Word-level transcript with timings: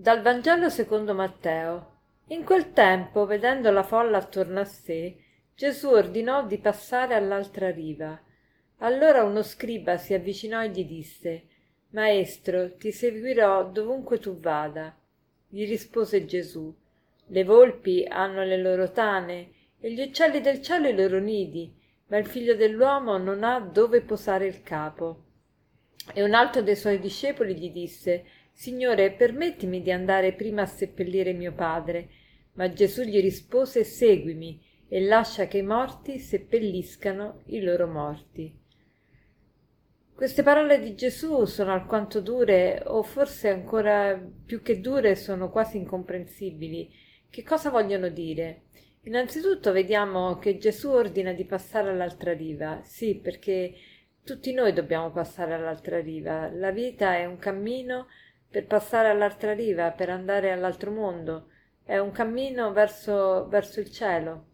Dal 0.00 0.22
Vangelo 0.22 0.70
secondo 0.70 1.12
Matteo. 1.12 1.98
In 2.28 2.42
quel 2.42 2.72
tempo, 2.72 3.26
vedendo 3.26 3.70
la 3.70 3.82
folla 3.82 4.16
attorno 4.16 4.60
a 4.60 4.64
sé, 4.64 5.14
Gesù 5.54 5.90
ordinò 5.90 6.46
di 6.46 6.56
passare 6.56 7.14
all'altra 7.14 7.70
riva. 7.70 8.18
Allora 8.78 9.22
uno 9.24 9.42
scriba 9.42 9.98
si 9.98 10.14
avvicinò 10.14 10.62
e 10.62 10.70
gli 10.70 10.86
disse 10.86 11.42
Maestro, 11.90 12.76
ti 12.76 12.92
seguirò 12.92 13.70
dovunque 13.70 14.18
tu 14.18 14.40
vada. 14.40 14.96
Gli 15.46 15.68
rispose 15.68 16.24
Gesù 16.24 16.74
Le 17.26 17.44
volpi 17.44 18.06
hanno 18.08 18.42
le 18.42 18.56
loro 18.56 18.90
tane 18.92 19.50
e 19.78 19.92
gli 19.92 20.00
uccelli 20.00 20.40
del 20.40 20.62
cielo 20.62 20.88
i 20.88 20.96
loro 20.96 21.18
nidi, 21.18 21.76
ma 22.06 22.16
il 22.16 22.24
figlio 22.24 22.54
dell'uomo 22.54 23.18
non 23.18 23.44
ha 23.44 23.60
dove 23.60 24.00
posare 24.00 24.46
il 24.46 24.62
capo. 24.62 25.24
E 26.14 26.22
un 26.22 26.32
altro 26.32 26.62
dei 26.62 26.74
suoi 26.74 26.98
discepoli 26.98 27.54
gli 27.54 27.70
disse 27.70 28.24
Signore, 28.60 29.12
permettimi 29.12 29.80
di 29.80 29.90
andare 29.90 30.34
prima 30.34 30.60
a 30.60 30.66
seppellire 30.66 31.32
mio 31.32 31.54
padre. 31.54 32.10
Ma 32.56 32.70
Gesù 32.70 33.04
gli 33.04 33.18
rispose 33.18 33.84
Seguimi 33.84 34.62
e 34.86 35.00
lascia 35.00 35.46
che 35.46 35.56
i 35.56 35.62
morti 35.62 36.18
seppelliscano 36.18 37.40
i 37.46 37.62
loro 37.62 37.86
morti. 37.86 38.54
Queste 40.14 40.42
parole 40.42 40.78
di 40.78 40.94
Gesù 40.94 41.46
sono 41.46 41.72
alquanto 41.72 42.20
dure, 42.20 42.82
o 42.84 43.02
forse 43.02 43.48
ancora 43.48 44.22
più 44.44 44.60
che 44.60 44.78
dure, 44.78 45.14
sono 45.14 45.48
quasi 45.48 45.78
incomprensibili. 45.78 46.92
Che 47.30 47.42
cosa 47.42 47.70
vogliono 47.70 48.10
dire? 48.10 48.64
Innanzitutto 49.04 49.72
vediamo 49.72 50.36
che 50.36 50.58
Gesù 50.58 50.90
ordina 50.90 51.32
di 51.32 51.46
passare 51.46 51.88
all'altra 51.88 52.34
riva. 52.34 52.82
Sì, 52.82 53.14
perché 53.14 53.72
tutti 54.22 54.52
noi 54.52 54.74
dobbiamo 54.74 55.10
passare 55.10 55.54
all'altra 55.54 55.98
riva. 55.98 56.50
La 56.52 56.70
vita 56.70 57.16
è 57.16 57.24
un 57.24 57.38
cammino 57.38 58.08
per 58.50 58.66
passare 58.66 59.08
all'altra 59.08 59.54
riva, 59.54 59.92
per 59.92 60.10
andare 60.10 60.50
all'altro 60.50 60.90
mondo. 60.90 61.48
È 61.84 61.98
un 61.98 62.10
cammino 62.10 62.72
verso, 62.72 63.46
verso 63.48 63.80
il 63.80 63.90
cielo. 63.90 64.46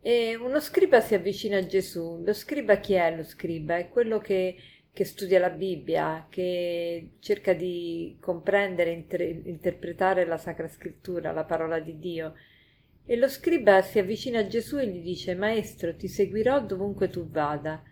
E 0.00 0.36
uno 0.36 0.60
scriba 0.60 1.00
si 1.00 1.14
avvicina 1.14 1.58
a 1.58 1.66
Gesù. 1.66 2.22
Lo 2.24 2.32
scriba 2.32 2.76
chi 2.76 2.94
è 2.94 3.14
lo 3.14 3.24
scriba? 3.24 3.76
È 3.76 3.88
quello 3.88 4.18
che, 4.18 4.56
che 4.92 5.04
studia 5.04 5.38
la 5.38 5.50
Bibbia, 5.50 6.26
che 6.30 7.16
cerca 7.18 7.52
di 7.52 8.16
comprendere, 8.20 8.90
inter- 8.90 9.46
interpretare 9.46 10.24
la 10.24 10.38
Sacra 10.38 10.68
Scrittura, 10.68 11.32
la 11.32 11.44
parola 11.44 11.78
di 11.80 11.98
Dio. 11.98 12.34
E 13.04 13.16
lo 13.16 13.28
scriba 13.28 13.82
si 13.82 13.98
avvicina 13.98 14.40
a 14.40 14.46
Gesù 14.46 14.78
e 14.78 14.86
gli 14.86 15.02
dice 15.02 15.34
Maestro, 15.34 15.94
ti 15.94 16.08
seguirò 16.08 16.60
dovunque 16.60 17.10
tu 17.10 17.28
vada. 17.28 17.82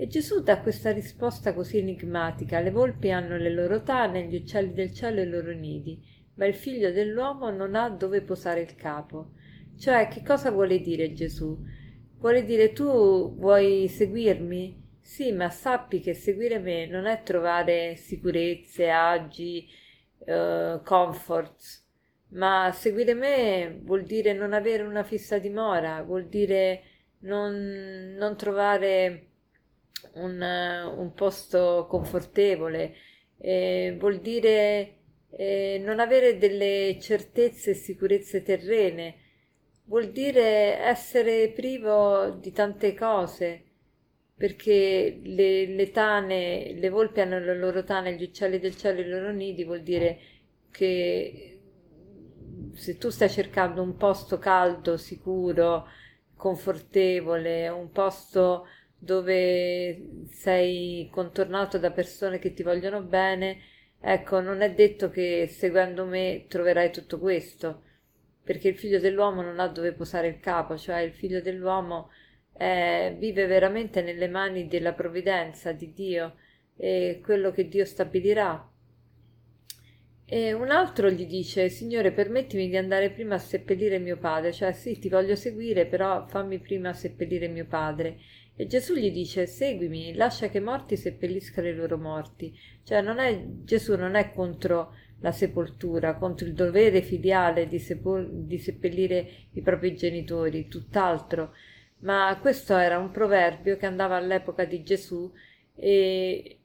E 0.00 0.06
Gesù 0.06 0.42
dà 0.44 0.60
questa 0.60 0.92
risposta 0.92 1.52
così 1.52 1.78
enigmatica: 1.78 2.60
le 2.60 2.70
volpi 2.70 3.10
hanno 3.10 3.36
le 3.36 3.50
loro 3.50 3.82
tane, 3.82 4.26
gli 4.26 4.36
uccelli 4.36 4.72
del 4.72 4.92
cielo 4.94 5.20
i 5.20 5.28
loro 5.28 5.50
nidi, 5.50 6.00
ma 6.34 6.46
il 6.46 6.54
figlio 6.54 6.92
dell'uomo 6.92 7.50
non 7.50 7.74
ha 7.74 7.90
dove 7.90 8.22
posare 8.22 8.60
il 8.60 8.76
capo. 8.76 9.32
Cioè, 9.76 10.06
che 10.06 10.22
cosa 10.22 10.52
vuole 10.52 10.78
dire 10.78 11.12
Gesù? 11.14 11.58
Vuole 12.18 12.44
dire 12.44 12.72
tu 12.72 13.34
vuoi 13.36 13.88
seguirmi? 13.88 14.86
Sì, 15.00 15.32
ma 15.32 15.50
sappi 15.50 15.98
che 15.98 16.14
seguire 16.14 16.60
me 16.60 16.86
non 16.86 17.06
è 17.06 17.24
trovare 17.24 17.96
sicurezze, 17.96 18.90
agi, 18.90 19.66
uh, 20.18 20.80
comforts, 20.84 21.84
ma 22.28 22.70
seguire 22.72 23.14
me 23.14 23.80
vuol 23.82 24.04
dire 24.04 24.32
non 24.32 24.52
avere 24.52 24.84
una 24.84 25.02
fissa 25.02 25.38
dimora, 25.38 26.02
vuol 26.02 26.28
dire 26.28 26.82
non, 27.20 28.14
non 28.16 28.36
trovare 28.36 29.27
un, 30.14 30.40
un 30.40 31.12
posto 31.14 31.86
confortevole, 31.88 32.94
eh, 33.38 33.96
vuol 33.98 34.20
dire 34.20 34.96
eh, 35.30 35.80
non 35.84 36.00
avere 36.00 36.38
delle 36.38 36.98
certezze 37.00 37.70
e 37.70 37.74
sicurezze 37.74 38.42
terrene, 38.42 39.16
vuol 39.84 40.10
dire 40.10 40.78
essere 40.78 41.50
privo 41.50 42.30
di 42.30 42.52
tante 42.52 42.94
cose, 42.94 43.64
perché 44.36 45.20
le, 45.22 45.66
le 45.66 45.90
tane, 45.90 46.72
le 46.74 46.88
volpi 46.90 47.20
hanno 47.20 47.38
le 47.40 47.56
loro 47.56 47.82
tane, 47.84 48.14
gli 48.14 48.22
uccelli 48.22 48.58
del 48.58 48.76
cielo 48.76 49.00
i 49.00 49.08
loro 49.08 49.32
nidi, 49.32 49.64
vuol 49.64 49.82
dire 49.82 50.18
che 50.70 51.60
se 52.74 52.98
tu 52.98 53.10
stai 53.10 53.28
cercando 53.30 53.82
un 53.82 53.96
posto 53.96 54.38
caldo, 54.38 54.96
sicuro, 54.96 55.86
confortevole, 56.36 57.68
un 57.68 57.90
posto 57.90 58.66
dove 58.98 60.26
sei 60.30 61.08
contornato 61.10 61.78
da 61.78 61.92
persone 61.92 62.38
che 62.38 62.52
ti 62.52 62.62
vogliono 62.62 63.02
bene, 63.02 63.58
ecco, 64.00 64.40
non 64.40 64.60
è 64.60 64.72
detto 64.74 65.10
che 65.10 65.46
seguendo 65.48 66.04
me 66.04 66.46
troverai 66.48 66.90
tutto 66.92 67.18
questo, 67.18 67.82
perché 68.42 68.68
il 68.68 68.76
figlio 68.76 68.98
dell'uomo 68.98 69.42
non 69.42 69.60
ha 69.60 69.68
dove 69.68 69.92
posare 69.92 70.28
il 70.28 70.40
capo, 70.40 70.76
cioè 70.76 71.00
il 71.00 71.12
figlio 71.12 71.40
dell'uomo 71.40 72.10
è, 72.52 73.14
vive 73.18 73.46
veramente 73.46 74.02
nelle 74.02 74.28
mani 74.28 74.66
della 74.66 74.92
provvidenza 74.92 75.72
di 75.72 75.92
Dio 75.92 76.34
e 76.76 77.20
quello 77.22 77.50
che 77.52 77.68
Dio 77.68 77.84
stabilirà. 77.84 78.68
E 80.30 80.52
un 80.52 80.70
altro 80.70 81.08
gli 81.10 81.26
dice, 81.26 81.70
Signore, 81.70 82.12
permettimi 82.12 82.68
di 82.68 82.76
andare 82.76 83.10
prima 83.10 83.36
a 83.36 83.38
seppellire 83.38 83.98
mio 83.98 84.18
padre, 84.18 84.52
cioè 84.52 84.72
sì, 84.72 84.98
ti 84.98 85.08
voglio 85.08 85.34
seguire, 85.34 85.86
però 85.86 86.26
fammi 86.26 86.58
prima 86.58 86.92
seppellire 86.92 87.48
mio 87.48 87.64
padre. 87.64 88.18
E 88.54 88.66
Gesù 88.66 88.94
gli 88.94 89.10
dice 89.10 89.46
seguimi, 89.46 90.12
lascia 90.14 90.50
che 90.50 90.58
i 90.58 90.60
morti 90.60 90.98
seppelliscano 90.98 91.68
i 91.68 91.74
loro 91.74 91.96
morti. 91.96 92.54
Cioè 92.84 93.00
non 93.00 93.18
è, 93.18 93.42
Gesù 93.64 93.96
non 93.96 94.16
è 94.16 94.30
contro 94.34 94.94
la 95.20 95.32
sepoltura, 95.32 96.16
contro 96.16 96.46
il 96.46 96.52
dovere 96.52 97.00
filiale 97.00 97.66
di, 97.66 97.78
sepol- 97.78 98.44
di 98.44 98.58
seppellire 98.58 99.26
i 99.52 99.62
propri 99.62 99.96
genitori, 99.96 100.68
tutt'altro. 100.68 101.54
Ma 102.00 102.36
questo 102.38 102.76
era 102.76 102.98
un 102.98 103.10
proverbio 103.10 103.78
che 103.78 103.86
andava 103.86 104.16
all'epoca 104.16 104.66
di 104.66 104.82
Gesù 104.82 105.32
e, 105.74 106.58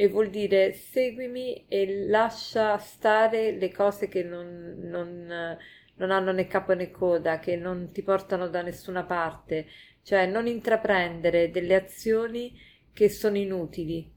e 0.00 0.08
vuol 0.08 0.30
dire 0.30 0.72
seguimi 0.72 1.66
e 1.68 2.06
lascia 2.06 2.78
stare 2.78 3.52
le 3.52 3.70
cose 3.70 4.08
che 4.08 4.22
non, 4.22 4.76
non, 4.78 5.58
non 5.96 6.10
hanno 6.10 6.32
né 6.32 6.46
capo 6.46 6.72
né 6.72 6.90
coda, 6.90 7.38
che 7.38 7.56
non 7.56 7.90
ti 7.92 8.02
portano 8.02 8.48
da 8.48 8.62
nessuna 8.62 9.04
parte 9.04 9.66
cioè 10.02 10.26
non 10.26 10.46
intraprendere 10.46 11.50
delle 11.50 11.74
azioni 11.74 12.58
che 12.92 13.08
sono 13.08 13.36
inutili. 13.36 14.10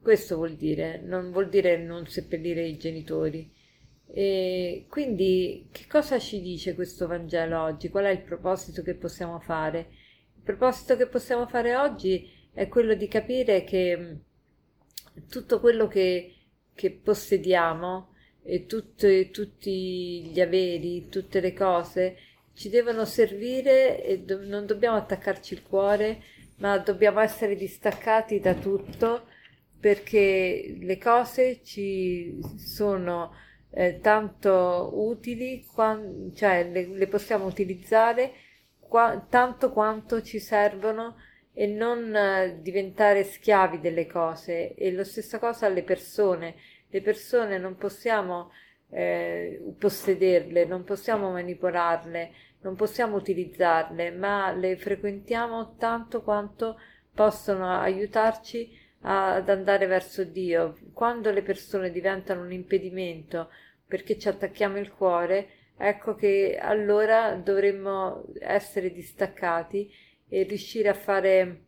Questo 0.00 0.36
vuol 0.36 0.54
dire, 0.54 1.00
non 1.02 1.32
vuol 1.32 1.48
dire 1.48 1.76
non 1.76 2.06
seppellire 2.06 2.64
i 2.64 2.76
genitori. 2.76 3.52
E 4.08 4.86
quindi 4.88 5.68
che 5.72 5.86
cosa 5.88 6.18
ci 6.18 6.40
dice 6.40 6.74
questo 6.74 7.06
Vangelo 7.08 7.60
oggi? 7.60 7.88
Qual 7.88 8.04
è 8.04 8.10
il 8.10 8.22
proposito 8.22 8.82
che 8.82 8.94
possiamo 8.94 9.40
fare? 9.40 9.88
Il 10.36 10.42
proposito 10.42 10.96
che 10.96 11.08
possiamo 11.08 11.46
fare 11.48 11.74
oggi 11.74 12.30
è 12.54 12.68
quello 12.68 12.94
di 12.94 13.08
capire 13.08 13.64
che 13.64 14.20
tutto 15.28 15.60
quello 15.60 15.88
che, 15.88 16.34
che 16.74 16.90
possediamo 16.90 18.14
e 18.42 18.66
tutto, 18.66 19.08
tutti 19.30 20.22
gli 20.26 20.40
averi, 20.40 21.08
tutte 21.08 21.40
le 21.40 21.52
cose 21.52 22.16
ci 22.54 22.70
devono 22.70 23.04
servire 23.04 24.02
e 24.02 24.20
do- 24.20 24.42
non 24.44 24.64
dobbiamo 24.66 24.96
attaccarci 24.96 25.54
il 25.54 25.62
cuore, 25.62 26.22
ma 26.56 26.78
dobbiamo 26.78 27.20
essere 27.20 27.54
distaccati 27.54 28.40
da 28.40 28.54
tutto 28.54 29.26
perché 29.78 30.76
le 30.80 30.96
cose 30.98 31.60
ci 31.62 32.38
sono 32.56 33.34
eh, 33.70 34.00
tanto 34.00 34.90
utili, 34.94 35.64
qua- 35.66 36.00
cioè 36.34 36.68
le, 36.70 36.86
le, 36.86 37.06
possiamo 37.08 37.44
utilizzare 37.46 38.32
qua- 38.78 39.24
tanto 39.28 39.70
quanto 39.70 40.22
ci 40.22 40.38
servono 40.38 41.16
e 41.58 41.66
non 41.66 42.14
eh, 42.14 42.58
diventare 42.60 43.24
schiavi 43.24 43.80
delle 43.80 44.06
cose. 44.06 44.74
E 44.74 44.92
lo 44.92 45.04
stessa 45.04 45.38
cosa 45.38 45.64
alle 45.64 45.82
persone. 45.82 46.56
Le 46.90 47.00
persone 47.00 47.56
non 47.56 47.78
possiamo 47.78 48.50
eh, 48.90 49.58
possederle, 49.78 50.66
non 50.66 50.84
possiamo 50.84 51.30
manipolarle, 51.30 52.30
non 52.60 52.74
possiamo 52.74 53.16
utilizzarle, 53.16 54.10
ma 54.10 54.52
le 54.52 54.76
frequentiamo 54.76 55.76
tanto 55.78 56.22
quanto 56.22 56.78
possono 57.14 57.70
aiutarci 57.80 58.78
ad 59.00 59.48
andare 59.48 59.86
verso 59.86 60.24
Dio. 60.24 60.76
Quando 60.92 61.30
le 61.30 61.42
persone 61.42 61.90
diventano 61.90 62.42
un 62.42 62.52
impedimento 62.52 63.48
perché 63.86 64.18
ci 64.18 64.28
attacchiamo 64.28 64.78
il 64.78 64.92
cuore, 64.92 65.48
ecco 65.78 66.14
che 66.16 66.58
allora 66.60 67.34
dovremmo 67.34 68.26
essere 68.40 68.92
distaccati 68.92 69.90
e 70.28 70.42
riuscire 70.42 70.88
a 70.88 70.94
fare 70.94 71.62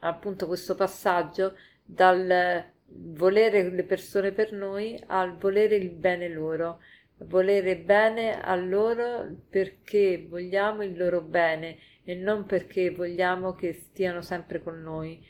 appunto 0.00 0.46
questo 0.46 0.74
passaggio 0.74 1.56
dal 1.84 2.70
volere 2.94 3.70
le 3.70 3.84
persone 3.84 4.32
per 4.32 4.52
noi 4.52 5.00
al 5.06 5.36
volere 5.36 5.76
il 5.76 5.90
bene 5.90 6.28
loro, 6.28 6.80
volere 7.18 7.78
bene 7.78 8.40
a 8.40 8.54
loro 8.56 9.36
perché 9.48 10.26
vogliamo 10.28 10.82
il 10.82 10.96
loro 10.96 11.20
bene 11.20 11.78
e 12.04 12.14
non 12.14 12.46
perché 12.46 12.90
vogliamo 12.90 13.54
che 13.54 13.72
stiano 13.72 14.22
sempre 14.22 14.62
con 14.62 14.82
noi. 14.82 15.24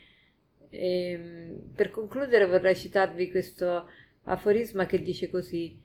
E, 0.69 1.11
ehm, 1.11 1.73
per 1.75 1.91
concludere 1.91 2.47
vorrei 2.47 2.75
citarvi 2.75 3.29
questo 3.29 3.87
aforisma 4.23 4.85
che 4.85 5.01
dice 5.01 5.29
così 5.29 5.79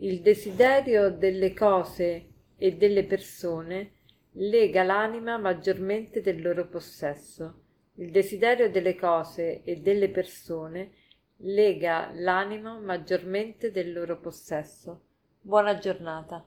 il 0.00 0.20
desiderio 0.20 1.10
delle 1.10 1.54
cose 1.54 2.26
e 2.56 2.76
delle 2.76 3.04
persone 3.04 3.92
lega 4.32 4.82
l'anima 4.82 5.38
maggiormente 5.38 6.20
del 6.20 6.42
loro 6.42 6.68
possesso. 6.68 7.62
Il 7.94 8.10
desiderio 8.10 8.70
delle 8.70 8.94
cose 8.94 9.62
e 9.64 9.76
delle 9.76 10.08
persone 10.10 10.92
lega 11.38 12.10
l'anima 12.14 12.78
maggiormente 12.78 13.70
del 13.70 13.92
loro 13.92 14.18
possesso. 14.20 15.02
Buona 15.40 15.78
giornata. 15.78 16.44